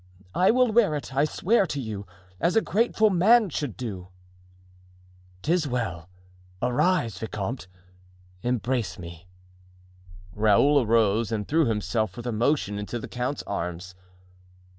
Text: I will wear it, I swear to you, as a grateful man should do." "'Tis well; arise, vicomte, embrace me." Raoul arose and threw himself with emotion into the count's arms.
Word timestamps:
I 0.33 0.49
will 0.49 0.71
wear 0.71 0.95
it, 0.95 1.13
I 1.15 1.25
swear 1.25 1.67
to 1.67 1.79
you, 1.79 2.07
as 2.39 2.55
a 2.55 2.61
grateful 2.61 3.11
man 3.11 3.49
should 3.51 3.77
do." 3.77 4.07
"'Tis 5.43 5.67
well; 5.67 6.09
arise, 6.59 7.19
vicomte, 7.19 7.67
embrace 8.41 8.97
me." 8.97 9.27
Raoul 10.33 10.81
arose 10.81 11.31
and 11.31 11.47
threw 11.47 11.65
himself 11.67 12.17
with 12.17 12.25
emotion 12.25 12.79
into 12.79 12.97
the 12.97 13.07
count's 13.07 13.43
arms. 13.43 13.93